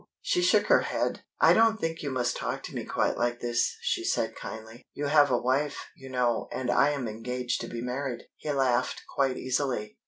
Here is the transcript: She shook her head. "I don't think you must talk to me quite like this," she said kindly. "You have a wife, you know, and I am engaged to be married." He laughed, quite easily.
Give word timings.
She 0.23 0.41
shook 0.41 0.65
her 0.65 0.79
head. 0.79 1.21
"I 1.39 1.53
don't 1.53 1.79
think 1.79 2.01
you 2.01 2.09
must 2.09 2.35
talk 2.35 2.63
to 2.63 2.73
me 2.73 2.85
quite 2.85 3.19
like 3.19 3.39
this," 3.39 3.75
she 3.81 4.03
said 4.03 4.35
kindly. 4.35 4.83
"You 4.95 5.05
have 5.05 5.29
a 5.29 5.37
wife, 5.37 5.77
you 5.95 6.09
know, 6.09 6.47
and 6.51 6.71
I 6.71 6.89
am 6.89 7.07
engaged 7.07 7.61
to 7.61 7.67
be 7.67 7.83
married." 7.83 8.23
He 8.37 8.49
laughed, 8.51 9.03
quite 9.13 9.37
easily. 9.37 9.99